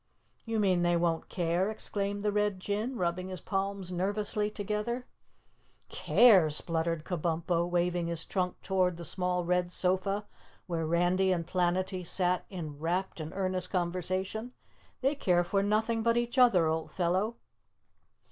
"You 0.45 0.59
mean 0.59 0.81
they 0.81 0.97
won't 0.97 1.29
care?" 1.29 1.69
exclaimed 1.69 2.23
the 2.23 2.31
Red 2.31 2.59
Jinn, 2.59 2.95
rubbing 2.95 3.27
his 3.29 3.39
palms 3.39 3.91
nervously 3.91 4.49
together. 4.49 5.05
"Care!" 5.89 6.49
spluttered 6.49 7.03
Kabumpo, 7.03 7.69
waving 7.69 8.07
his 8.07 8.25
trunk 8.25 8.59
toward 8.63 8.97
the 8.97 9.05
small 9.05 9.45
red 9.45 9.71
sofa 9.71 10.25
where 10.65 10.87
Randy 10.87 11.31
and 11.31 11.45
Planetty 11.45 12.03
sat 12.03 12.47
in 12.49 12.79
rapt 12.79 13.19
and 13.19 13.31
earnest 13.35 13.69
conversation. 13.69 14.53
"They 15.01 15.13
care 15.13 15.43
for 15.43 15.61
nothing 15.61 16.01
but 16.01 16.17
each 16.17 16.39
other, 16.39 16.65
old 16.65 16.89
fellow. 16.89 17.35